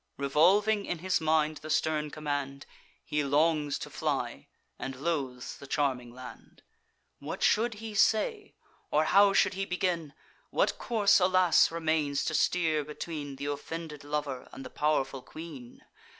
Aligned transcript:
Revolving 0.17 0.87
in 0.87 0.97
his 0.97 1.21
mind 1.21 1.57
the 1.57 1.69
stern 1.69 2.09
command, 2.09 2.65
He 3.05 3.23
longs 3.23 3.77
to 3.77 3.91
fly, 3.91 4.47
and 4.79 4.95
loathes 4.95 5.57
the 5.57 5.67
charming 5.67 6.11
land. 6.11 6.63
What 7.19 7.43
should 7.43 7.75
he 7.75 7.93
say? 7.93 8.55
or 8.89 9.03
how 9.03 9.31
should 9.33 9.53
he 9.53 9.63
begin? 9.63 10.15
What 10.49 10.79
course, 10.79 11.19
alas! 11.19 11.69
remains 11.69 12.25
to 12.25 12.33
steer 12.33 12.83
between 12.83 13.37
Th' 13.37 13.41
offended 13.41 14.03
lover 14.03 14.49
and 14.51 14.65
the 14.65 14.71
pow'rful 14.71 15.21
queen? 15.21 15.81